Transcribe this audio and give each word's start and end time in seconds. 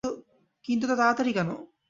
কিন্তু 0.65 0.83
এত 0.87 0.93
তাড়াতাড়ি 0.97 1.31
কেন? 1.33 1.49